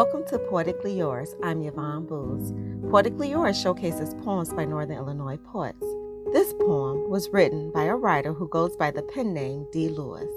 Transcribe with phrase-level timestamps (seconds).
[0.00, 1.36] Welcome to Poetically Yours.
[1.42, 2.54] I'm Yvonne Boose.
[2.90, 5.84] Poetically Yours showcases poems by Northern Illinois poets.
[6.32, 9.90] This poem was written by a writer who goes by the pen name D.
[9.90, 10.32] Lewis.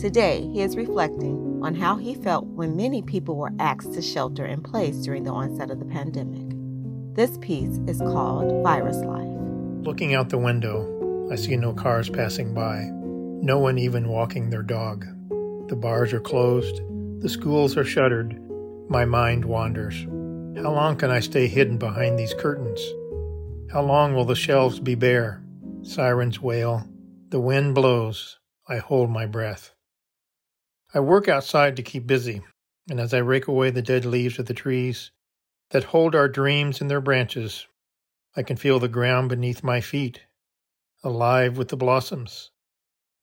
[0.00, 4.46] Today, he is reflecting on how he felt when many people were asked to shelter
[4.46, 6.56] in place during the onset of the pandemic.
[7.16, 9.84] This piece is called Virus Life.
[9.84, 12.84] Looking out the window, I see no cars passing by,
[13.44, 15.04] no one even walking their dog.
[15.68, 16.80] The bars are closed,
[17.22, 18.40] the schools are shuttered.
[18.88, 20.04] My mind wanders.
[20.62, 22.80] How long can I stay hidden behind these curtains?
[23.72, 25.42] How long will the shelves be bare?
[25.82, 26.86] Sirens wail.
[27.30, 28.38] The wind blows.
[28.68, 29.72] I hold my breath.
[30.92, 32.42] I work outside to keep busy,
[32.88, 35.10] and as I rake away the dead leaves of the trees
[35.70, 37.66] that hold our dreams in their branches,
[38.36, 40.20] I can feel the ground beneath my feet,
[41.02, 42.50] alive with the blossoms,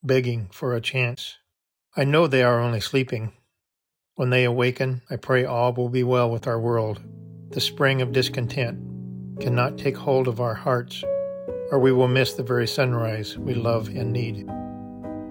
[0.04, 1.38] begging for a chance.
[1.96, 3.34] I know they are only sleeping.
[4.16, 7.02] When they awaken, I pray all will be well with our world.
[7.52, 8.80] The spring of discontent
[9.40, 11.04] cannot take hold of our hearts,
[11.72, 14.48] or we will miss the very sunrise we love and need.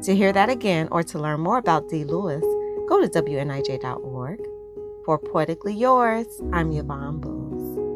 [0.05, 2.05] To hear that again or to learn more about D.
[2.05, 2.43] Lewis,
[2.89, 4.41] go to WNIJ.org.
[5.05, 7.90] For Poetically Yours, I'm Yvonne Boo.